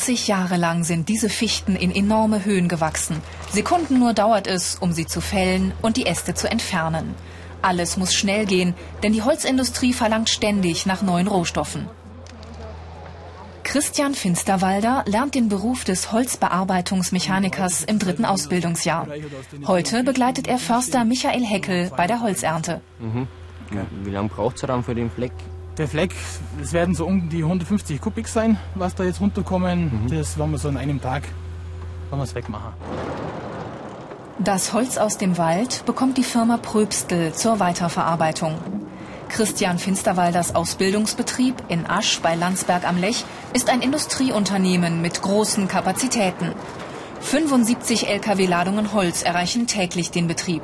80 0.00 0.28
Jahre 0.28 0.56
lang 0.56 0.82
sind 0.82 1.10
diese 1.10 1.28
Fichten 1.28 1.76
in 1.76 1.94
enorme 1.94 2.46
Höhen 2.46 2.68
gewachsen. 2.68 3.20
Sekunden 3.52 3.98
nur 3.98 4.14
dauert 4.14 4.46
es, 4.46 4.76
um 4.80 4.92
sie 4.92 5.04
zu 5.04 5.20
fällen 5.20 5.74
und 5.82 5.98
die 5.98 6.06
Äste 6.06 6.32
zu 6.32 6.50
entfernen. 6.50 7.14
Alles 7.60 7.98
muss 7.98 8.14
schnell 8.14 8.46
gehen, 8.46 8.72
denn 9.02 9.12
die 9.12 9.22
Holzindustrie 9.22 9.92
verlangt 9.92 10.30
ständig 10.30 10.86
nach 10.86 11.02
neuen 11.02 11.26
Rohstoffen. 11.26 11.86
Christian 13.62 14.14
Finsterwalder 14.14 15.04
lernt 15.06 15.34
den 15.34 15.50
Beruf 15.50 15.84
des 15.84 16.12
Holzbearbeitungsmechanikers 16.12 17.84
im 17.84 17.98
dritten 17.98 18.24
Ausbildungsjahr. 18.24 19.06
Heute 19.66 20.02
begleitet 20.02 20.48
er 20.48 20.58
Förster 20.58 21.04
Michael 21.04 21.44
Heckel 21.44 21.92
bei 21.94 22.06
der 22.06 22.22
Holzernte. 22.22 22.80
Mhm. 23.00 23.28
Wie 24.02 24.10
lange 24.10 24.30
braucht 24.30 24.56
es 24.56 24.62
dann 24.62 24.82
für 24.82 24.94
den 24.94 25.10
Fleck? 25.10 25.32
Der 25.78 25.88
Fleck, 25.88 26.14
es 26.60 26.72
werden 26.72 26.94
so 26.94 27.06
um 27.06 27.28
die 27.28 27.42
150 27.42 28.00
Kubik 28.00 28.28
sein, 28.28 28.58
was 28.74 28.94
da 28.94 29.04
jetzt 29.04 29.20
runterkommen. 29.20 30.04
Mhm. 30.04 30.16
Das 30.16 30.36
wollen 30.36 30.50
wir 30.50 30.58
so 30.58 30.68
in 30.68 30.76
einem 30.76 31.00
Tag 31.00 31.22
wollen 32.10 32.22
wir 32.22 32.34
wegmachen. 32.34 32.72
Das 34.38 34.72
Holz 34.72 34.96
aus 34.96 35.18
dem 35.18 35.38
Wald 35.38 35.84
bekommt 35.86 36.16
die 36.16 36.24
Firma 36.24 36.56
Pröbstel 36.56 37.32
zur 37.34 37.60
Weiterverarbeitung. 37.60 38.58
Christian 39.28 39.78
Finsterwalders 39.78 40.54
Ausbildungsbetrieb 40.54 41.54
in 41.68 41.86
Asch 41.86 42.20
bei 42.20 42.34
Landsberg 42.34 42.84
am 42.86 42.98
Lech 42.98 43.24
ist 43.52 43.70
ein 43.70 43.80
Industrieunternehmen 43.80 45.02
mit 45.02 45.22
großen 45.22 45.68
Kapazitäten. 45.68 46.52
75 47.20 48.08
Lkw-Ladungen 48.08 48.92
Holz 48.92 49.22
erreichen 49.22 49.66
täglich 49.66 50.10
den 50.10 50.26
Betrieb. 50.26 50.62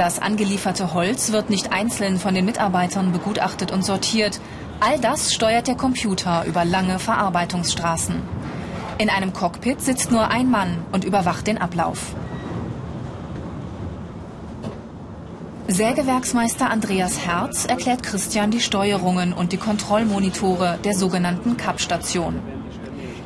Das 0.00 0.18
angelieferte 0.18 0.94
Holz 0.94 1.30
wird 1.30 1.50
nicht 1.50 1.74
einzeln 1.74 2.18
von 2.18 2.34
den 2.34 2.46
Mitarbeitern 2.46 3.12
begutachtet 3.12 3.70
und 3.70 3.84
sortiert. 3.84 4.40
All 4.80 4.98
das 4.98 5.34
steuert 5.34 5.66
der 5.66 5.74
Computer 5.74 6.46
über 6.46 6.64
lange 6.64 6.98
Verarbeitungsstraßen. 6.98 8.14
In 8.96 9.10
einem 9.10 9.34
Cockpit 9.34 9.82
sitzt 9.82 10.10
nur 10.10 10.28
ein 10.28 10.50
Mann 10.50 10.86
und 10.90 11.04
überwacht 11.04 11.46
den 11.46 11.58
Ablauf. 11.58 12.14
Sägewerksmeister 15.68 16.70
Andreas 16.70 17.26
Herz 17.26 17.66
erklärt 17.66 18.02
Christian 18.02 18.50
die 18.50 18.60
Steuerungen 18.60 19.34
und 19.34 19.52
die 19.52 19.58
Kontrollmonitore 19.58 20.78
der 20.82 20.94
sogenannten 20.94 21.58
Kappstation. 21.58 22.40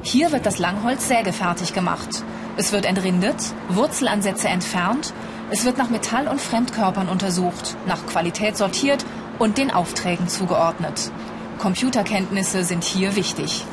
Hier 0.02 0.32
wird 0.32 0.44
das 0.44 0.58
Langholz 0.58 1.06
sägefertig 1.06 1.72
gemacht. 1.72 2.24
Es 2.56 2.72
wird 2.72 2.84
entrindet, 2.84 3.36
Wurzelansätze 3.68 4.48
entfernt 4.48 5.14
es 5.50 5.64
wird 5.64 5.78
nach 5.78 5.90
Metall- 5.90 6.28
und 6.28 6.40
Fremdkörpern 6.40 7.08
untersucht, 7.08 7.76
nach 7.86 8.06
Qualität 8.06 8.56
sortiert 8.56 9.04
und 9.38 9.58
den 9.58 9.70
Aufträgen 9.70 10.28
zugeordnet. 10.28 11.10
Computerkenntnisse 11.58 12.64
sind 12.64 12.84
hier 12.84 13.14
wichtig. 13.16 13.64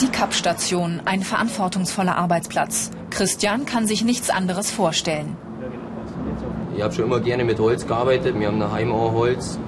Die 0.00 0.08
Kappstation, 0.08 1.02
ein 1.04 1.22
verantwortungsvoller 1.22 2.16
Arbeitsplatz. 2.16 2.90
Christian 3.10 3.66
kann 3.66 3.86
sich 3.86 4.04
nichts 4.04 4.30
anderes 4.30 4.70
vorstellen. 4.70 5.36
Ich 6.74 6.82
habe 6.82 6.94
schon 6.94 7.04
immer 7.04 7.20
gerne 7.20 7.44
mit 7.44 7.58
Holz 7.58 7.86
gearbeitet. 7.86 8.38
Wir 8.38 8.48
haben 8.48 8.60
daheim 8.60 8.92
auch 8.92 9.12
Holz. 9.12 9.58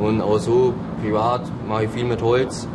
Und 0.00 0.22
auch 0.22 0.38
so 0.38 0.74
privat 1.02 1.42
mache 1.66 1.84
ich 1.84 1.90
viel 1.90 2.04
mit 2.04 2.22
Holz. 2.22 2.66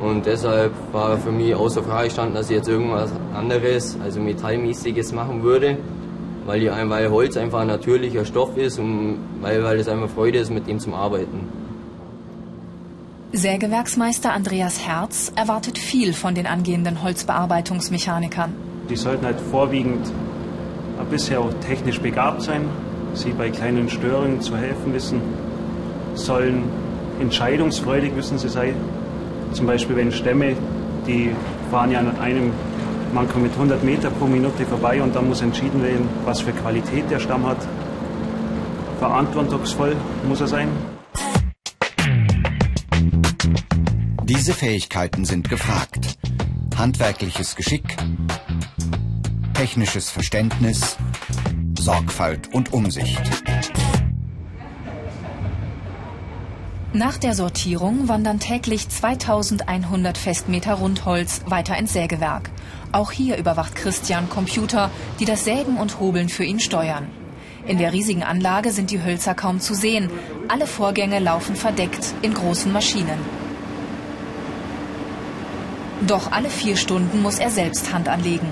Und 0.00 0.26
deshalb 0.26 0.72
war 0.92 1.16
für 1.16 1.32
mich 1.32 1.54
außer 1.54 1.82
Frage 1.82 2.08
gestanden, 2.08 2.34
dass 2.34 2.50
ich 2.50 2.56
jetzt 2.56 2.68
irgendwas 2.68 3.10
anderes, 3.34 3.96
also 4.02 4.20
Metallmäßiges 4.20 5.12
machen 5.12 5.42
würde, 5.42 5.78
weil, 6.44 6.60
die, 6.60 6.68
weil 6.68 7.10
Holz 7.10 7.36
einfach 7.36 7.60
ein 7.60 7.68
natürlicher 7.68 8.24
Stoff 8.24 8.56
ist 8.56 8.78
und 8.78 9.18
weil, 9.40 9.64
weil 9.64 9.78
es 9.78 9.88
einfach 9.88 10.08
Freude 10.08 10.38
ist, 10.38 10.50
mit 10.50 10.66
dem 10.66 10.78
zu 10.78 10.94
arbeiten. 10.94 11.48
Sägewerksmeister 13.32 14.32
Andreas 14.32 14.86
Herz 14.86 15.32
erwartet 15.34 15.78
viel 15.78 16.12
von 16.12 16.34
den 16.34 16.46
angehenden 16.46 17.02
Holzbearbeitungsmechanikern. 17.02 18.54
Die 18.88 18.96
sollten 18.96 19.26
halt 19.26 19.40
vorwiegend 19.40 20.06
bisher 21.10 21.40
auch 21.40 21.52
technisch 21.66 22.00
begabt 22.00 22.42
sein, 22.42 22.62
sie 23.14 23.30
bei 23.30 23.50
kleinen 23.50 23.88
Störungen 23.88 24.40
zu 24.40 24.56
helfen 24.56 24.92
wissen, 24.94 25.20
sollen 26.14 26.64
entscheidungsfreudig 27.20 28.14
müssen 28.14 28.38
sie 28.38 28.48
sein, 28.48 28.74
zum 29.56 29.66
Beispiel 29.66 29.96
wenn 29.96 30.12
Stämme, 30.12 30.54
die 31.06 31.30
fahren 31.70 31.90
ja 31.90 32.00
an 32.00 32.18
einem 32.18 32.52
manchmal 33.14 33.44
mit 33.44 33.52
100 33.52 33.82
Meter 33.82 34.10
pro 34.10 34.26
Minute 34.26 34.66
vorbei 34.66 35.02
und 35.02 35.16
dann 35.16 35.28
muss 35.28 35.40
entschieden 35.40 35.82
werden, 35.82 36.06
was 36.26 36.42
für 36.42 36.52
Qualität 36.52 37.10
der 37.10 37.18
Stamm 37.18 37.46
hat. 37.46 37.56
Verantwortungsvoll 38.98 39.96
muss 40.28 40.42
er 40.42 40.48
sein. 40.48 40.68
Diese 44.24 44.52
Fähigkeiten 44.52 45.24
sind 45.24 45.48
gefragt. 45.48 46.18
Handwerkliches 46.76 47.56
Geschick, 47.56 47.96
technisches 49.54 50.10
Verständnis, 50.10 50.98
Sorgfalt 51.78 52.52
und 52.52 52.74
Umsicht. 52.74 53.22
Nach 56.92 57.18
der 57.18 57.34
Sortierung 57.34 58.08
wandern 58.08 58.38
täglich 58.38 58.88
2100 58.88 60.16
Festmeter 60.16 60.74
Rundholz 60.74 61.42
weiter 61.46 61.76
ins 61.76 61.92
Sägewerk. 61.92 62.50
Auch 62.92 63.10
hier 63.10 63.36
überwacht 63.36 63.74
Christian 63.74 64.30
Computer, 64.30 64.90
die 65.18 65.24
das 65.24 65.44
Sägen 65.44 65.76
und 65.76 65.98
Hobeln 66.00 66.28
für 66.28 66.44
ihn 66.44 66.60
steuern. 66.60 67.08
In 67.66 67.78
der 67.78 67.92
riesigen 67.92 68.22
Anlage 68.22 68.70
sind 68.70 68.92
die 68.92 69.02
Hölzer 69.02 69.34
kaum 69.34 69.58
zu 69.60 69.74
sehen. 69.74 70.08
Alle 70.48 70.66
Vorgänge 70.66 71.18
laufen 71.18 71.56
verdeckt 71.56 72.14
in 72.22 72.32
großen 72.32 72.72
Maschinen. 72.72 73.18
Doch 76.06 76.30
alle 76.30 76.48
vier 76.48 76.76
Stunden 76.76 77.20
muss 77.20 77.40
er 77.40 77.50
selbst 77.50 77.92
Hand 77.92 78.08
anlegen. 78.08 78.48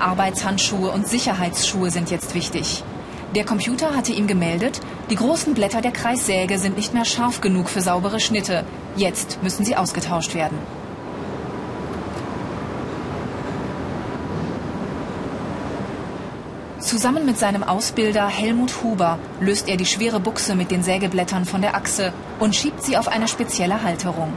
Arbeitshandschuhe 0.00 0.90
und 0.90 1.06
Sicherheitsschuhe 1.06 1.90
sind 1.90 2.10
jetzt 2.10 2.34
wichtig. 2.34 2.82
Der 3.34 3.44
Computer 3.44 3.96
hatte 3.96 4.12
ihm 4.12 4.28
gemeldet, 4.28 4.80
die 5.10 5.16
großen 5.16 5.54
Blätter 5.54 5.80
der 5.80 5.90
Kreissäge 5.90 6.56
sind 6.60 6.76
nicht 6.76 6.94
mehr 6.94 7.04
scharf 7.04 7.40
genug 7.40 7.68
für 7.68 7.80
saubere 7.80 8.20
Schnitte. 8.20 8.64
Jetzt 8.94 9.42
müssen 9.42 9.64
sie 9.64 9.74
ausgetauscht 9.74 10.36
werden. 10.36 10.56
Zusammen 16.78 17.26
mit 17.26 17.36
seinem 17.36 17.64
Ausbilder 17.64 18.28
Helmut 18.28 18.84
Huber 18.84 19.18
löst 19.40 19.68
er 19.68 19.76
die 19.76 19.86
schwere 19.86 20.20
Buchse 20.20 20.54
mit 20.54 20.70
den 20.70 20.84
Sägeblättern 20.84 21.44
von 21.44 21.60
der 21.60 21.74
Achse 21.74 22.12
und 22.38 22.54
schiebt 22.54 22.84
sie 22.84 22.96
auf 22.96 23.08
eine 23.08 23.26
spezielle 23.26 23.82
Halterung. 23.82 24.32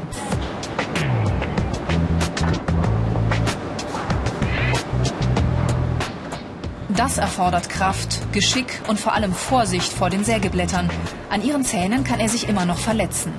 Das 6.98 7.20
erfordert 7.20 7.70
Kraft, 7.70 8.34
Geschick 8.34 8.82
und 8.88 9.00
vor 9.00 9.14
allem 9.14 9.32
Vorsicht 9.32 9.94
vor 9.94 10.10
den 10.10 10.24
Sägeblättern. 10.24 10.90
An 11.30 11.44
ihren 11.44 11.64
Zähnen 11.64 12.04
kann 12.04 12.20
er 12.20 12.28
sich 12.28 12.50
immer 12.50 12.66
noch 12.66 12.80
verletzen. 12.80 13.34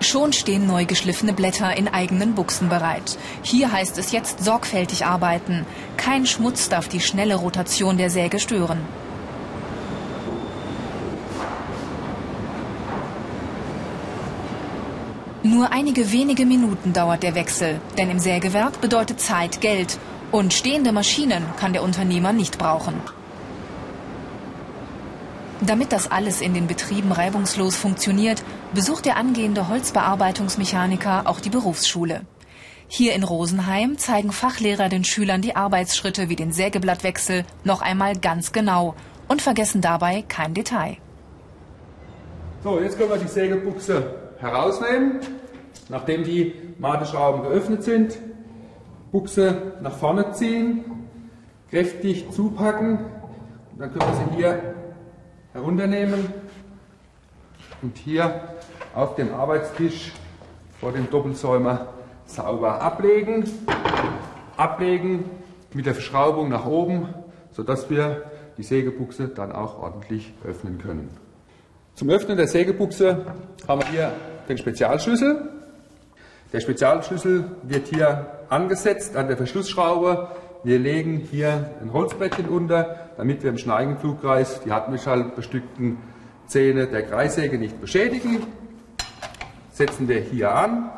Schon 0.00 0.34
stehen 0.34 0.66
neu 0.66 0.84
geschliffene 0.84 1.32
Blätter 1.32 1.74
in 1.74 1.88
eigenen 1.88 2.34
Buchsen 2.34 2.68
bereit. 2.68 3.16
Hier 3.40 3.72
heißt 3.72 3.96
es 3.96 4.12
jetzt 4.12 4.44
sorgfältig 4.44 5.06
arbeiten. 5.06 5.64
Kein 5.96 6.26
Schmutz 6.26 6.68
darf 6.68 6.86
die 6.86 7.00
schnelle 7.00 7.36
Rotation 7.36 7.96
der 7.96 8.10
Säge 8.10 8.38
stören. 8.40 8.80
Nur 15.42 15.72
einige 15.72 16.12
wenige 16.12 16.44
Minuten 16.44 16.92
dauert 16.92 17.22
der 17.22 17.34
Wechsel, 17.34 17.80
denn 17.96 18.10
im 18.10 18.18
Sägewerk 18.18 18.82
bedeutet 18.82 19.18
Zeit 19.18 19.62
Geld 19.62 19.98
und 20.32 20.52
stehende 20.52 20.92
Maschinen 20.92 21.44
kann 21.58 21.72
der 21.72 21.82
Unternehmer 21.82 22.32
nicht 22.32 22.58
brauchen. 22.58 23.00
Damit 25.60 25.92
das 25.92 26.10
alles 26.10 26.40
in 26.40 26.54
den 26.54 26.66
Betrieben 26.66 27.10
reibungslos 27.10 27.74
funktioniert, 27.76 28.42
besucht 28.74 29.06
der 29.06 29.16
angehende 29.16 29.68
Holzbearbeitungsmechaniker 29.68 31.22
auch 31.26 31.40
die 31.40 31.50
Berufsschule. 31.50 32.22
Hier 32.86 33.14
in 33.14 33.22
Rosenheim 33.22 33.98
zeigen 33.98 34.32
Fachlehrer 34.32 34.88
den 34.88 35.04
Schülern 35.04 35.42
die 35.42 35.56
Arbeitsschritte 35.56 36.28
wie 36.28 36.36
den 36.36 36.52
Sägeblattwechsel 36.52 37.44
noch 37.64 37.82
einmal 37.82 38.16
ganz 38.16 38.52
genau 38.52 38.94
und 39.26 39.42
vergessen 39.42 39.80
dabei 39.80 40.22
kein 40.26 40.54
Detail. 40.54 40.96
So, 42.62 42.80
jetzt 42.80 42.96
können 42.96 43.10
wir 43.10 43.18
die 43.18 43.28
Sägebuchse 43.28 44.32
herausnehmen. 44.38 45.20
Nachdem 45.88 46.24
die 46.24 46.54
Mateschrauben 46.78 47.42
geöffnet 47.42 47.82
sind, 47.82 48.18
Buchse 49.10 49.74
nach 49.80 49.96
vorne 49.96 50.32
ziehen, 50.32 50.84
kräftig 51.70 52.30
zupacken. 52.30 53.00
Dann 53.78 53.92
können 53.92 54.10
wir 54.10 54.16
sie 54.16 54.36
hier 54.36 54.74
herunternehmen 55.52 56.26
und 57.82 57.96
hier 57.96 58.54
auf 58.94 59.14
dem 59.14 59.32
Arbeitstisch 59.34 60.12
vor 60.80 60.92
dem 60.92 61.08
Doppelsäumer 61.10 61.88
sauber 62.26 62.82
ablegen. 62.82 63.44
Ablegen 64.56 65.24
mit 65.72 65.86
der 65.86 65.94
Verschraubung 65.94 66.48
nach 66.48 66.66
oben, 66.66 67.08
sodass 67.52 67.88
wir 67.90 68.24
die 68.56 68.62
Sägebuchse 68.62 69.28
dann 69.28 69.52
auch 69.52 69.80
ordentlich 69.80 70.34
öffnen 70.44 70.78
können. 70.78 71.10
Zum 71.94 72.10
Öffnen 72.10 72.36
der 72.36 72.48
Sägebuchse 72.48 73.24
haben 73.66 73.80
wir 73.82 73.88
hier 73.88 74.12
den 74.48 74.58
Spezialschlüssel. 74.58 75.57
Der 76.52 76.60
Spezialschlüssel 76.60 77.44
wird 77.62 77.88
hier 77.88 78.26
angesetzt 78.48 79.16
an 79.16 79.28
der 79.28 79.36
Verschlussschraube. 79.36 80.28
Wir 80.64 80.78
legen 80.78 81.18
hier 81.18 81.72
ein 81.82 81.92
Holzbrettchen 81.92 82.48
unter, 82.48 83.10
damit 83.18 83.42
wir 83.42 83.50
im 83.50 83.58
Schneigenflugkreis 83.58 84.62
die 84.62 84.72
hartmetallbestückten 84.72 85.98
Zähne 86.46 86.86
der 86.86 87.02
Kreissäge 87.02 87.58
nicht 87.58 87.78
beschädigen. 87.82 88.46
Setzen 89.72 90.08
wir 90.08 90.20
hier 90.20 90.54
an 90.54 90.90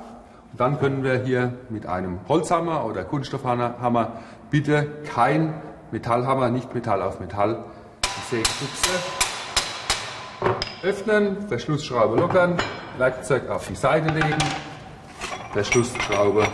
und 0.53 0.61
dann 0.61 0.79
können 0.79 1.03
wir 1.03 1.25
hier 1.25 1.55
mit 1.69 1.85
einem 1.85 2.21
Holzhammer 2.29 2.87
oder 2.87 3.03
Kunststoffhammer 3.03 4.13
bitte 4.51 4.87
kein 5.13 5.55
Metallhammer, 5.91 6.51
nicht 6.51 6.73
Metall 6.75 7.03
auf 7.03 7.19
Metall, 7.19 7.65
die 8.05 8.37
Sägebuchse 8.37 8.91
öffnen, 10.83 11.49
Verschlussschraube 11.49 12.19
lockern, 12.21 12.57
Werkzeug 12.97 13.51
auf 13.51 13.67
die 13.67 13.75
Seite 13.75 14.15
legen, 14.15 14.39
Verschlussschraube 15.53 16.47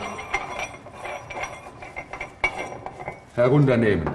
herunternehmen. 3.34 4.10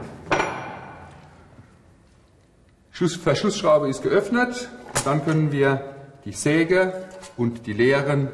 Verschlussschraube 2.92 3.90
ist 3.90 4.04
geöffnet, 4.04 4.70
dann 5.06 5.26
können 5.26 5.52
wir 5.52 5.96
die 6.26 6.34
Säge 6.34 7.08
und 7.38 7.66
die 7.66 7.74
Leeren 7.74 8.30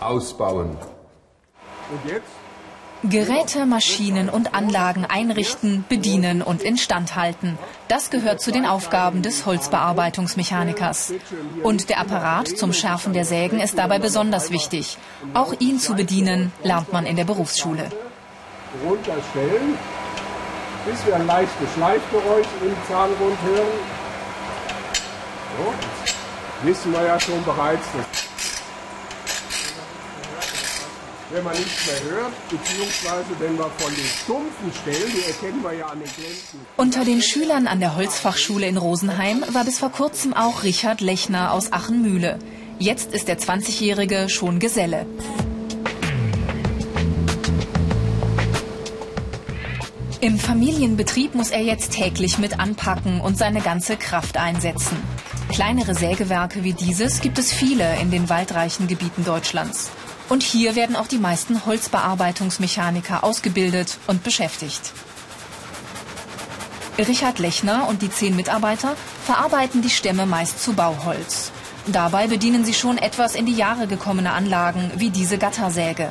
ausbauen. 0.00 0.78
Und 1.90 2.10
jetzt? 2.10 2.45
Geräte, 3.08 3.66
Maschinen 3.66 4.28
und 4.28 4.54
Anlagen 4.54 5.04
einrichten, 5.04 5.84
bedienen 5.88 6.42
und 6.42 6.62
instand 6.62 7.16
halten. 7.16 7.58
Das 7.88 8.10
gehört 8.10 8.40
zu 8.40 8.50
den 8.50 8.66
Aufgaben 8.66 9.22
des 9.22 9.46
Holzbearbeitungsmechanikers. 9.46 11.12
Und 11.62 11.88
der 11.88 12.00
Apparat 12.00 12.48
zum 12.48 12.72
Schärfen 12.72 13.12
der 13.12 13.24
Sägen 13.24 13.60
ist 13.60 13.78
dabei 13.78 13.98
besonders 13.98 14.50
wichtig. 14.50 14.98
Auch 15.34 15.54
ihn 15.58 15.78
zu 15.78 15.94
bedienen, 15.94 16.52
lernt 16.62 16.92
man 16.92 17.06
in 17.06 17.16
der 17.16 17.24
Berufsschule. 17.24 17.90
Runterstellen, 18.84 19.78
bis 20.84 21.06
wir 21.06 21.16
ein 21.16 21.26
leichtes 21.26 21.72
Schleifgeräusch 21.74 22.46
im 22.62 22.76
Zahnrund 22.88 23.38
hören. 23.44 23.78
So, 25.58 26.68
wissen 26.68 26.92
wir 26.92 27.04
ja 27.04 27.18
schon 27.20 27.42
bereits, 27.44 27.86
dass 27.92 28.25
wenn 31.30 31.42
man 31.42 31.56
nichts 31.56 31.86
mehr 31.86 32.10
hört, 32.10 32.32
beziehungsweise 32.48 33.26
wenn 33.40 33.58
wir 33.58 33.70
von 33.78 33.94
den 33.94 34.04
stumpfen 34.04 34.72
Stellen, 34.82 35.12
die 35.12 35.28
erkennen 35.28 35.62
wir 35.62 35.72
ja 35.72 35.86
an 35.86 35.98
den 35.98 36.08
Glänzen. 36.08 36.60
Unter 36.76 37.04
den 37.04 37.20
Schülern 37.20 37.66
an 37.66 37.80
der 37.80 37.96
Holzfachschule 37.96 38.66
in 38.66 38.76
Rosenheim 38.76 39.44
war 39.52 39.64
bis 39.64 39.78
vor 39.78 39.90
kurzem 39.90 40.34
auch 40.34 40.62
Richard 40.62 41.00
Lechner 41.00 41.52
aus 41.52 41.72
Achenmühle. 41.72 42.38
Jetzt 42.78 43.12
ist 43.12 43.28
der 43.28 43.38
20-Jährige 43.38 44.28
schon 44.28 44.60
Geselle. 44.60 45.06
Im 50.20 50.38
Familienbetrieb 50.38 51.34
muss 51.34 51.50
er 51.50 51.62
jetzt 51.62 51.92
täglich 51.92 52.38
mit 52.38 52.58
anpacken 52.58 53.20
und 53.20 53.36
seine 53.36 53.60
ganze 53.60 53.96
Kraft 53.96 54.36
einsetzen. 54.36 54.96
Kleinere 55.50 55.94
Sägewerke 55.94 56.64
wie 56.64 56.72
dieses 56.72 57.20
gibt 57.20 57.38
es 57.38 57.52
viele 57.52 58.00
in 58.00 58.10
den 58.10 58.28
waldreichen 58.28 58.88
Gebieten 58.88 59.24
Deutschlands. 59.24 59.90
Und 60.28 60.42
hier 60.42 60.74
werden 60.74 60.96
auch 60.96 61.06
die 61.06 61.18
meisten 61.18 61.66
Holzbearbeitungsmechaniker 61.66 63.22
ausgebildet 63.22 63.98
und 64.06 64.24
beschäftigt. 64.24 64.92
Richard 66.98 67.38
Lechner 67.38 67.88
und 67.88 68.02
die 68.02 68.10
zehn 68.10 68.34
Mitarbeiter 68.34 68.96
verarbeiten 69.24 69.82
die 69.82 69.90
Stämme 69.90 70.26
meist 70.26 70.62
zu 70.62 70.72
Bauholz. 70.72 71.52
Dabei 71.86 72.26
bedienen 72.26 72.64
sie 72.64 72.74
schon 72.74 72.98
etwas 72.98 73.34
in 73.34 73.46
die 73.46 73.54
Jahre 73.54 73.86
gekommene 73.86 74.32
Anlagen 74.32 74.90
wie 74.96 75.10
diese 75.10 75.38
Gattersäge. 75.38 76.10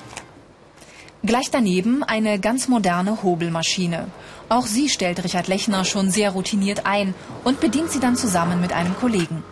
Gleich 1.24 1.50
daneben 1.52 2.04
eine 2.04 2.40
ganz 2.40 2.68
moderne 2.68 3.24
Hobelmaschine. 3.24 4.08
Auch 4.48 4.68
sie 4.68 4.90
stellt 4.90 5.24
Richard 5.24 5.48
Lechner 5.48 5.84
schon 5.84 6.12
sehr 6.12 6.30
routiniert 6.30 6.86
ein 6.86 7.16
und 7.44 7.60
bedient 7.60 7.92
sie 7.92 8.00
dann 8.00 8.16
zusammen 8.16 8.62
mit 8.62 8.74
einem 8.74 8.96
Kollegen. 8.96 9.44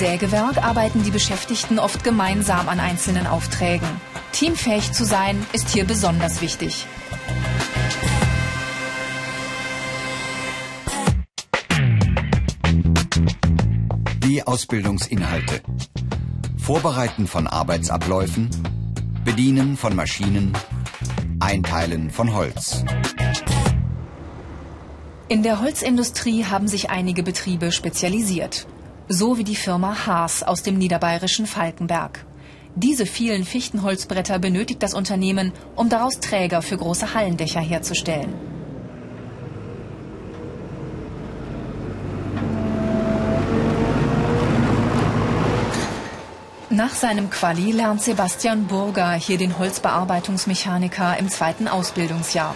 Sägewerk 0.00 0.56
arbeiten 0.56 1.02
die 1.02 1.10
Beschäftigten 1.10 1.78
oft 1.78 2.04
gemeinsam 2.04 2.70
an 2.70 2.80
einzelnen 2.80 3.26
Aufträgen. 3.26 3.86
Teamfähig 4.32 4.92
zu 4.92 5.04
sein 5.04 5.44
ist 5.52 5.68
hier 5.68 5.84
besonders 5.84 6.40
wichtig. 6.40 6.86
Die 14.24 14.42
Ausbildungsinhalte. 14.42 15.60
Vorbereiten 16.56 17.26
von 17.26 17.46
Arbeitsabläufen, 17.46 18.48
Bedienen 19.26 19.76
von 19.76 19.94
Maschinen, 19.94 20.54
Einteilen 21.40 22.10
von 22.10 22.32
Holz. 22.32 22.86
In 25.28 25.42
der 25.42 25.60
Holzindustrie 25.60 26.46
haben 26.46 26.68
sich 26.68 26.88
einige 26.88 27.22
Betriebe 27.22 27.70
spezialisiert 27.70 28.66
so 29.12 29.38
wie 29.38 29.44
die 29.44 29.56
Firma 29.56 30.06
Haas 30.06 30.44
aus 30.44 30.62
dem 30.62 30.78
niederbayerischen 30.78 31.46
Falkenberg. 31.46 32.24
Diese 32.76 33.06
vielen 33.06 33.44
Fichtenholzbretter 33.44 34.38
benötigt 34.38 34.84
das 34.84 34.94
Unternehmen, 34.94 35.52
um 35.74 35.88
daraus 35.88 36.20
Träger 36.20 36.62
für 36.62 36.76
große 36.76 37.12
Hallendächer 37.12 37.58
herzustellen. 37.58 38.32
Nach 46.68 46.94
seinem 46.94 47.30
Quali 47.30 47.72
lernt 47.72 48.00
Sebastian 48.02 48.68
Burger 48.68 49.10
hier 49.14 49.38
den 49.38 49.58
Holzbearbeitungsmechaniker 49.58 51.18
im 51.18 51.28
zweiten 51.28 51.66
Ausbildungsjahr. 51.66 52.54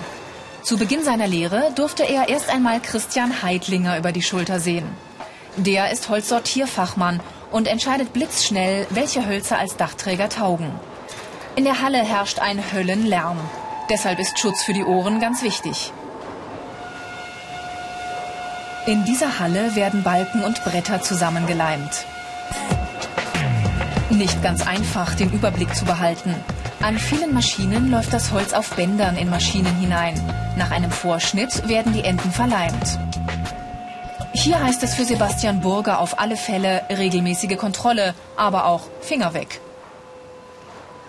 Zu 0.62 0.78
Beginn 0.78 1.02
seiner 1.02 1.26
Lehre 1.26 1.72
durfte 1.74 2.04
er 2.04 2.28
erst 2.28 2.48
einmal 2.48 2.80
Christian 2.80 3.42
Heidlinger 3.42 3.98
über 3.98 4.12
die 4.12 4.22
Schulter 4.22 4.60
sehen. 4.60 4.86
Der 5.56 5.92
ist 5.92 6.08
Holzsortierfachmann 6.08 7.20
und 7.52 7.68
entscheidet 7.68 8.12
blitzschnell, 8.12 8.86
welche 8.90 9.26
Hölzer 9.26 9.58
als 9.58 9.76
Dachträger 9.76 10.28
taugen. 10.28 10.72
In 11.54 11.64
der 11.64 11.80
Halle 11.80 11.98
herrscht 11.98 12.40
ein 12.40 12.60
Höllenlärm. 12.72 13.38
Deshalb 13.88 14.18
ist 14.18 14.38
Schutz 14.38 14.64
für 14.64 14.72
die 14.72 14.84
Ohren 14.84 15.20
ganz 15.20 15.42
wichtig. 15.42 15.92
In 18.86 19.04
dieser 19.04 19.38
Halle 19.38 19.76
werden 19.76 20.02
Balken 20.02 20.42
und 20.42 20.62
Bretter 20.64 21.00
zusammengeleimt. 21.00 22.04
Nicht 24.10 24.42
ganz 24.42 24.66
einfach, 24.66 25.14
den 25.14 25.30
Überblick 25.30 25.74
zu 25.74 25.84
behalten. 25.84 26.34
An 26.82 26.98
vielen 26.98 27.32
Maschinen 27.32 27.90
läuft 27.90 28.12
das 28.12 28.32
Holz 28.32 28.52
auf 28.52 28.70
Bändern 28.70 29.16
in 29.16 29.30
Maschinen 29.30 29.74
hinein. 29.76 30.20
Nach 30.56 30.70
einem 30.70 30.90
Vorschnitt 30.90 31.66
werden 31.68 31.92
die 31.92 32.04
Enden 32.04 32.30
verleimt. 32.30 32.98
Hier 34.44 34.62
heißt 34.62 34.82
es 34.82 34.94
für 34.94 35.06
Sebastian 35.06 35.62
Burger 35.62 36.00
auf 36.00 36.20
alle 36.20 36.36
Fälle 36.36 36.82
regelmäßige 36.90 37.56
Kontrolle, 37.56 38.14
aber 38.36 38.66
auch 38.66 38.82
Finger 39.00 39.32
weg. 39.32 39.58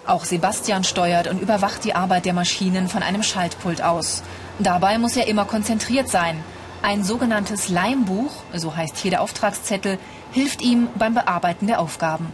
Auch 0.08 0.24
Sebastian 0.24 0.86
steuert 0.86 1.27
und 1.27 1.42
überwacht 1.42 1.84
die 1.84 1.94
Arbeit 1.94 2.24
der 2.24 2.32
Maschinen 2.32 2.88
von 2.88 3.04
einem 3.04 3.24
Schaltpult 3.24 3.82
aus. 3.82 4.24
Dabei 4.60 4.98
muss 5.00 5.18
er 5.18 5.27
immer 5.27 5.44
konzentriert 5.44 6.08
sein. 6.08 6.42
Ein 6.82 7.04
sogenanntes 7.04 7.68
Leimbuch, 7.68 8.32
so 8.54 8.74
heißt 8.74 8.96
hier 8.96 9.12
der 9.12 9.22
Auftragszettel, 9.22 10.00
hilft 10.32 10.62
ihm 10.62 10.88
beim 10.96 11.13
Bearbeiten 11.13 11.68
der 11.68 11.82
Aufgaben. 11.82 12.32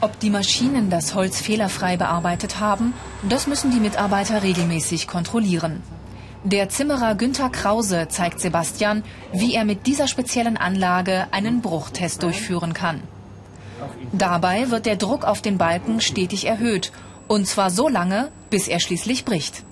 Ob 0.00 0.20
die 0.20 0.30
Maschinen 0.30 0.90
das 0.90 1.16
Holz 1.16 1.40
fehlerfrei 1.40 1.96
bearbeitet 1.96 2.60
haben, 2.60 2.94
das 3.28 3.48
müssen 3.48 3.72
die 3.72 3.80
Mitarbeiter 3.80 4.44
regelmäßig 4.44 5.08
kontrollieren. 5.08 5.82
Der 6.44 6.68
Zimmerer 6.68 7.16
Günther 7.16 7.50
Krause 7.50 8.06
zeigt 8.08 8.38
Sebastian, 8.38 9.02
wie 9.32 9.54
er 9.54 9.64
mit 9.64 9.88
dieser 9.88 10.06
speziellen 10.06 10.56
Anlage 10.56 11.26
einen 11.32 11.62
Bruchtest 11.62 12.22
durchführen 12.22 12.74
kann. 12.74 13.02
Dabei 14.12 14.70
wird 14.70 14.86
der 14.86 14.94
Druck 14.94 15.24
auf 15.24 15.42
den 15.42 15.58
Balken 15.58 16.00
stetig 16.00 16.46
erhöht, 16.46 16.92
und 17.26 17.48
zwar 17.48 17.70
so 17.70 17.88
lange, 17.88 18.30
bis 18.50 18.68
er 18.68 18.78
schließlich 18.78 19.24
bricht. 19.24 19.64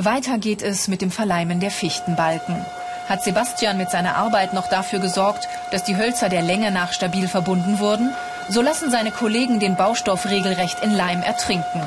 Weiter 0.00 0.38
geht 0.38 0.62
es 0.62 0.86
mit 0.86 1.02
dem 1.02 1.10
Verleimen 1.10 1.58
der 1.58 1.72
Fichtenbalken. 1.72 2.64
Hat 3.08 3.24
Sebastian 3.24 3.76
mit 3.76 3.90
seiner 3.90 4.14
Arbeit 4.14 4.54
noch 4.54 4.68
dafür 4.68 5.00
gesorgt, 5.00 5.48
dass 5.72 5.82
die 5.82 5.96
Hölzer 5.96 6.28
der 6.28 6.42
Länge 6.42 6.70
nach 6.70 6.92
stabil 6.92 7.26
verbunden 7.26 7.80
wurden, 7.80 8.14
so 8.48 8.62
lassen 8.62 8.92
seine 8.92 9.10
Kollegen 9.10 9.58
den 9.58 9.74
Baustoff 9.74 10.26
regelrecht 10.26 10.84
in 10.84 10.94
Leim 10.94 11.20
ertrinken. 11.22 11.82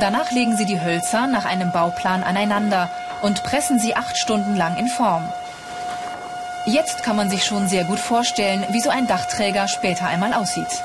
Danach 0.00 0.32
legen 0.32 0.56
sie 0.56 0.64
die 0.64 0.80
Hölzer 0.80 1.28
nach 1.28 1.44
einem 1.44 1.70
Bauplan 1.70 2.24
aneinander 2.24 2.90
und 3.22 3.44
pressen 3.44 3.78
sie 3.78 3.94
acht 3.94 4.18
Stunden 4.18 4.56
lang 4.56 4.76
in 4.76 4.88
Form. 4.88 5.22
Jetzt 6.66 7.04
kann 7.04 7.14
man 7.14 7.30
sich 7.30 7.44
schon 7.44 7.68
sehr 7.68 7.84
gut 7.84 8.00
vorstellen, 8.00 8.64
wie 8.70 8.80
so 8.80 8.90
ein 8.90 9.06
Dachträger 9.06 9.68
später 9.68 10.08
einmal 10.08 10.34
aussieht. 10.34 10.82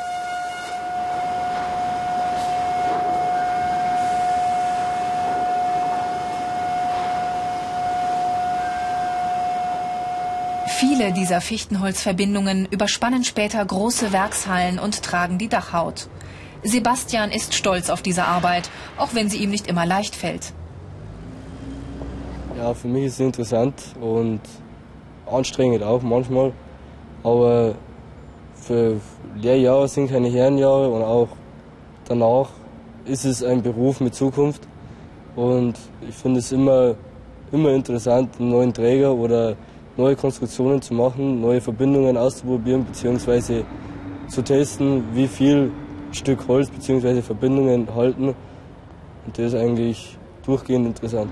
Viele 10.82 11.14
dieser 11.14 11.42
Fichtenholzverbindungen 11.42 12.66
überspannen 12.66 13.24
später 13.24 13.64
große 13.64 14.12
Werkshallen 14.12 14.80
und 14.80 15.04
tragen 15.04 15.38
die 15.38 15.48
Dachhaut. 15.48 16.08
Sebastian 16.64 17.30
ist 17.30 17.54
stolz 17.54 17.92
auf 17.92 18.02
diese 18.02 18.24
Arbeit, 18.24 18.72
auch 18.98 19.14
wenn 19.14 19.30
sie 19.30 19.38
ihm 19.38 19.52
nicht 19.52 19.68
immer 19.68 19.86
leicht 19.86 20.16
fällt. 20.16 20.54
Ja, 22.58 22.74
für 22.74 22.88
mich 22.88 23.04
ist 23.04 23.14
es 23.14 23.20
interessant 23.20 23.76
und 24.02 24.40
anstrengend 25.32 25.84
auch 25.84 26.02
manchmal. 26.02 26.52
Aber 27.22 27.76
für 28.56 29.00
Lehrjahre 29.36 29.88
sind 29.88 30.10
keine 30.10 30.30
Herrenjahre 30.30 30.90
und 30.90 31.04
auch 31.04 31.28
danach 32.06 32.50
ist 33.06 33.26
es 33.26 33.44
ein 33.44 33.62
Beruf 33.62 34.00
mit 34.00 34.16
Zukunft. 34.16 34.64
Und 35.36 35.76
ich 36.10 36.16
finde 36.16 36.40
es 36.40 36.52
immer, 36.52 36.96
immer 37.52 37.70
interessant, 37.70 38.32
einen 38.40 38.50
neuen 38.50 38.74
Träger 38.74 39.14
oder 39.14 39.56
neue 39.98 40.16
Konstruktionen 40.16 40.82
zu 40.82 40.94
machen, 40.94 41.42
neue 41.42 41.62
Verbindungen 41.62 42.18
auszuprobieren 42.18 42.86
bzw. 42.86 43.64
zu 44.28 44.42
testen, 44.42 45.04
wie 45.14 45.28
viel 45.28 45.72
Stück 46.12 46.48
Holz 46.48 46.70
bzw. 46.70 47.22
Verbindungen 47.22 47.94
halten. 47.94 48.30
Und 49.26 49.38
das 49.38 49.54
ist 49.54 49.56
eigentlich 49.56 50.18
durchgehend 50.46 50.88
interessant. 50.88 51.32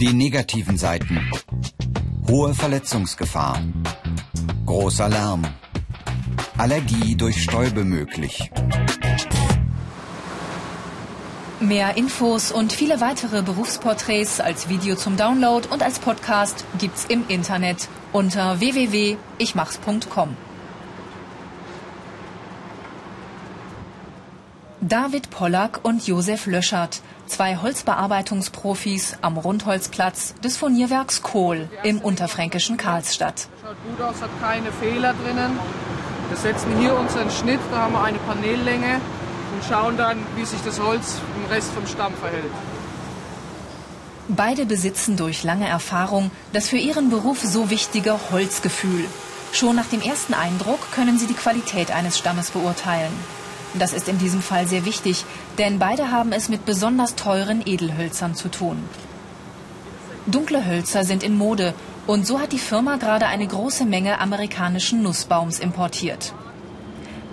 Die 0.00 0.12
negativen 0.14 0.78
Seiten. 0.78 1.20
Hohe 2.28 2.54
Verletzungsgefahr. 2.54 3.58
Großer 4.64 5.08
Lärm. 5.08 5.42
Allergie 6.56 7.14
durch 7.16 7.42
Stäube 7.42 7.84
möglich. 7.84 8.50
Mehr 11.60 11.98
Infos 11.98 12.52
und 12.52 12.72
viele 12.72 13.02
weitere 13.02 13.42
Berufsporträts 13.42 14.40
als 14.40 14.70
Video 14.70 14.96
zum 14.96 15.18
Download 15.18 15.68
und 15.68 15.82
als 15.82 15.98
Podcast 15.98 16.64
gibt's 16.78 17.04
im 17.04 17.24
Internet 17.28 17.88
unter 18.14 18.60
www.ichmachs.com. 18.60 20.38
David 24.80 25.28
Pollack 25.28 25.80
und 25.82 26.06
Josef 26.06 26.46
Löschert, 26.46 27.02
zwei 27.26 27.56
Holzbearbeitungsprofis 27.58 29.18
am 29.20 29.36
Rundholzplatz 29.36 30.34
des 30.42 30.56
Furnierwerks 30.56 31.20
Kohl 31.20 31.68
im 31.82 32.00
unterfränkischen 32.00 32.78
Karlsstadt. 32.78 33.48
Schaut 33.60 33.76
gut 33.86 34.00
aus, 34.00 34.22
hat 34.22 34.30
keine 34.40 34.72
Fehler 34.72 35.12
drinnen. 35.22 35.58
Wir 36.30 36.36
setzen 36.38 36.78
hier 36.78 36.98
unseren 36.98 37.30
Schnitt, 37.30 37.60
da 37.70 37.80
haben 37.80 37.92
wir 37.92 38.02
eine 38.02 38.18
Paneellänge 38.18 39.02
und 39.52 39.64
schauen 39.68 39.98
dann, 39.98 40.18
wie 40.36 40.44
sich 40.46 40.60
das 40.64 40.80
Holz 40.80 41.20
Rest 41.50 41.72
vom 41.72 41.86
Stamm 41.86 42.14
verhält. 42.14 42.52
Beide 44.28 44.64
besitzen 44.64 45.16
durch 45.16 45.42
lange 45.42 45.68
Erfahrung 45.68 46.30
das 46.52 46.68
für 46.68 46.76
ihren 46.76 47.10
Beruf 47.10 47.40
so 47.42 47.68
wichtige 47.70 48.16
Holzgefühl. 48.30 49.04
Schon 49.52 49.74
nach 49.74 49.86
dem 49.86 50.00
ersten 50.00 50.34
Eindruck 50.34 50.92
können 50.92 51.18
sie 51.18 51.26
die 51.26 51.34
Qualität 51.34 51.90
eines 51.90 52.16
Stammes 52.16 52.52
beurteilen. 52.52 53.12
Das 53.74 53.92
ist 53.92 54.08
in 54.08 54.18
diesem 54.18 54.42
Fall 54.42 54.68
sehr 54.68 54.84
wichtig, 54.84 55.24
denn 55.58 55.78
beide 55.80 56.12
haben 56.12 56.32
es 56.32 56.48
mit 56.48 56.64
besonders 56.64 57.16
teuren 57.16 57.62
Edelhölzern 57.66 58.34
zu 58.36 58.48
tun. 58.48 58.84
Dunkle 60.26 60.64
Hölzer 60.64 61.02
sind 61.04 61.24
in 61.24 61.36
Mode 61.36 61.74
und 62.06 62.26
so 62.26 62.40
hat 62.40 62.52
die 62.52 62.58
Firma 62.58 62.96
gerade 62.96 63.26
eine 63.26 63.46
große 63.46 63.84
Menge 63.84 64.20
amerikanischen 64.20 65.02
Nussbaums 65.02 65.58
importiert. 65.58 66.32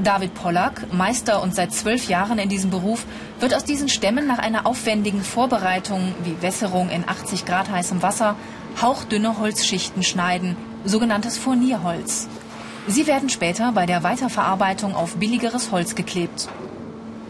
David 0.04 0.34
Pollack, 0.36 0.94
Meister 0.94 1.42
und 1.42 1.56
seit 1.56 1.74
zwölf 1.74 2.08
Jahren 2.08 2.38
in 2.38 2.50
diesem 2.50 2.70
Beruf, 2.70 3.06
wird 3.40 3.56
aus 3.56 3.64
diesen 3.64 3.90
Stämmen 3.90 4.28
nach 4.28 4.38
einer 4.38 4.68
aufwendigen 4.68 5.24
Vorbereitung 5.24 6.14
wie 6.24 6.42
Wässerung 6.42 6.90
in 6.90 7.08
80 7.08 7.46
Grad 7.46 7.70
heißem 7.70 8.02
Wasser 8.04 8.36
hauchdünne 8.82 9.40
Holzschichten 9.40 10.04
schneiden, 10.04 10.56
sogenanntes 10.86 11.38
Furnierholz. 11.38 12.28
Sie 12.88 13.08
werden 13.08 13.30
später 13.30 13.72
bei 13.72 13.86
der 13.86 14.04
Weiterverarbeitung 14.04 14.96
auf 14.96 15.16
billigeres 15.16 15.72
Holz 15.72 15.96
geklebt. 15.96 16.48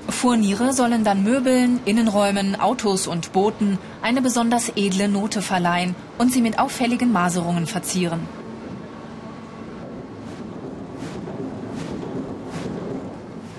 Furniere 0.09 0.73
sollen 0.73 1.03
dann 1.03 1.23
Möbeln, 1.23 1.79
Innenräumen, 1.85 2.59
Autos 2.59 3.07
und 3.07 3.33
Booten 3.33 3.77
eine 4.01 4.21
besonders 4.21 4.71
edle 4.75 5.07
Note 5.07 5.41
verleihen 5.41 5.95
und 6.17 6.31
sie 6.31 6.41
mit 6.41 6.59
auffälligen 6.59 7.11
Maserungen 7.11 7.65
verzieren. 7.65 8.21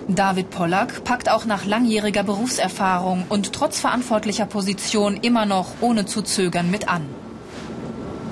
David 0.08 0.48
Pollack 0.48 1.04
packt 1.04 1.30
auch 1.30 1.44
nach 1.44 1.66
langjähriger 1.66 2.22
Berufserfahrung 2.22 3.26
und 3.28 3.52
trotz 3.52 3.78
verantwortlicher 3.78 4.46
Position 4.46 5.18
immer 5.20 5.44
noch 5.44 5.66
ohne 5.82 6.06
zu 6.06 6.22
zögern 6.22 6.70
mit 6.70 6.88
an. 6.88 7.02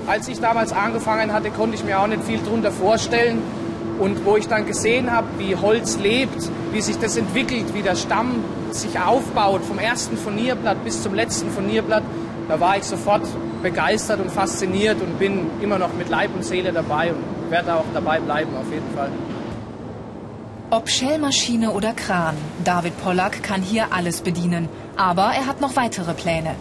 Als 0.07 0.27
ich 0.27 0.39
damals 0.39 0.73
angefangen 0.73 1.31
hatte, 1.31 1.51
konnte 1.51 1.75
ich 1.75 1.83
mir 1.83 1.99
auch 1.99 2.07
nicht 2.07 2.23
viel 2.23 2.39
darunter 2.39 2.71
vorstellen. 2.71 3.43
Und 3.99 4.25
wo 4.25 4.37
ich 4.37 4.47
dann 4.47 4.65
gesehen 4.65 5.11
habe, 5.11 5.27
wie 5.37 5.55
Holz 5.55 5.99
lebt, 5.99 6.49
wie 6.71 6.81
sich 6.81 6.97
das 6.97 7.15
entwickelt, 7.15 7.73
wie 7.75 7.83
der 7.83 7.95
Stamm 7.95 8.43
sich 8.71 8.99
aufbaut, 8.99 9.61
vom 9.63 9.77
ersten 9.77 10.17
Furnierblatt 10.17 10.83
bis 10.83 11.03
zum 11.03 11.13
letzten 11.13 11.51
Furnierblatt, 11.51 12.03
da 12.47 12.59
war 12.59 12.77
ich 12.77 12.85
sofort 12.85 13.23
begeistert 13.61 14.19
und 14.19 14.31
fasziniert 14.31 14.99
und 14.99 15.19
bin 15.19 15.47
immer 15.61 15.77
noch 15.77 15.93
mit 15.93 16.09
Leib 16.09 16.33
und 16.33 16.43
Seele 16.43 16.71
dabei 16.71 17.11
und 17.11 17.51
werde 17.51 17.75
auch 17.75 17.85
dabei 17.93 18.19
bleiben, 18.19 18.55
auf 18.55 18.71
jeden 18.71 18.95
Fall. 18.95 19.11
Ob 20.69 20.89
Shellmaschine 20.89 21.71
oder 21.71 21.93
Kran, 21.93 22.35
David 22.65 23.01
Pollack 23.01 23.41
kann 23.41 23.61
hier 23.61 23.93
alles 23.93 24.19
bedienen. 24.19 24.67
Aber 24.97 25.31
er 25.33 25.45
hat 25.45 25.61
noch 25.61 25.77
weitere 25.77 26.13
Pläne. 26.13 26.55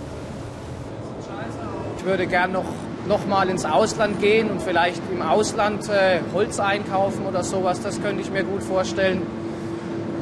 Ich 1.99 2.05
würde 2.05 2.29
gern 2.29 2.53
noch 2.53 2.67
noch 3.09 3.27
mal 3.27 3.49
ins 3.49 3.65
Ausland 3.65 4.21
gehen 4.21 4.51
und 4.51 4.63
vielleicht 4.63 5.01
im 5.13 5.23
Ausland 5.23 5.89
äh, 5.89 6.21
Holz 6.33 6.61
einkaufen 6.61 7.27
oder 7.27 7.43
sowas. 7.43 7.81
Das 7.81 8.01
könnte 8.01 8.21
ich 8.21 8.31
mir 8.31 8.45
gut 8.45 8.63
vorstellen. 8.63 9.23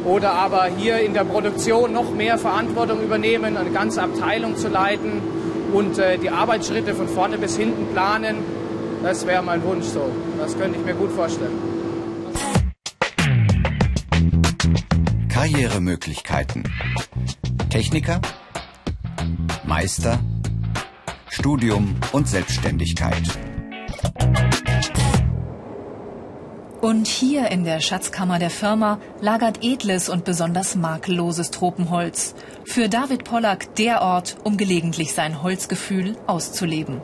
Oder 0.07 0.33
aber 0.33 0.65
hier 0.65 1.01
in 1.01 1.13
der 1.13 1.25
Produktion 1.25 1.93
noch 1.93 2.11
mehr 2.11 2.39
Verantwortung 2.39 3.03
übernehmen, 3.03 3.57
eine 3.57 3.71
ganze 3.71 4.03
Abteilung 4.03 4.57
zu 4.57 4.69
leiten 4.69 5.21
und 5.75 5.99
äh, 5.99 6.17
die 6.17 6.31
Arbeitsschritte 6.31 6.95
von 6.95 7.09
vorne 7.09 7.37
bis 7.37 7.57
hinten 7.57 7.93
planen. 7.93 8.37
Das 9.03 9.27
wäre 9.27 9.43
mein 9.43 9.63
Wunsch 9.63 9.87
so. 9.87 10.09
Das 10.39 10.59
könnte 10.59 10.79
ich 10.79 10.85
mir 10.87 10.95
gut 10.95 11.13
vorstellen. 11.13 11.74
Karrieremöglichkeiten. 15.45 16.65
Techniker, 17.69 18.19
Meister, 19.67 20.19
Studium 21.29 21.97
und 22.13 22.27
Selbstständigkeit. 22.27 23.23
Und 26.81 27.07
hier 27.07 27.51
in 27.51 27.65
der 27.65 27.81
Schatzkammer 27.81 28.39
der 28.39 28.49
Firma 28.49 28.99
lagert 29.21 29.63
edles 29.63 30.09
und 30.09 30.25
besonders 30.25 30.77
makelloses 30.77 31.51
Tropenholz. 31.51 32.35
Für 32.65 32.89
David 32.89 33.25
Pollack 33.25 33.75
der 33.75 34.01
Ort, 34.01 34.39
um 34.45 34.57
gelegentlich 34.57 35.13
sein 35.13 35.43
Holzgefühl 35.43 36.17
auszuleben. 36.27 37.03